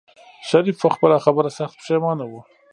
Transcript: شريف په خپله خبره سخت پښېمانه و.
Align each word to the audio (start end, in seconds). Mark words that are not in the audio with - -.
شريف 0.49 0.75
په 0.83 0.89
خپله 0.95 1.17
خبره 1.25 1.49
سخت 1.57 1.75
پښېمانه 1.81 2.25
و. 2.27 2.33